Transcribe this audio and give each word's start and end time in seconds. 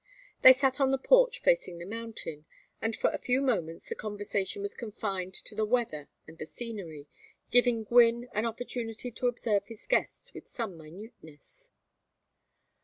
They 0.41 0.51
sat 0.53 0.79
on 0.81 0.89
the 0.89 0.97
porch 0.97 1.37
facing 1.41 1.77
the 1.77 1.85
mountain, 1.85 2.47
and 2.81 2.95
for 2.95 3.11
a 3.11 3.19
few 3.19 3.39
moments 3.39 3.87
the 3.87 3.93
conversation 3.93 4.63
was 4.63 4.73
confined 4.73 5.35
to 5.35 5.53
the 5.53 5.63
weather 5.63 6.09
and 6.25 6.39
the 6.39 6.47
scenery, 6.47 7.07
giving 7.51 7.83
Gwynne 7.83 8.27
an 8.33 8.47
opportunity 8.47 9.11
to 9.11 9.27
observe 9.27 9.67
his 9.67 9.85
guests 9.85 10.33
with 10.33 10.47
some 10.47 10.75
minuteness. 10.75 11.69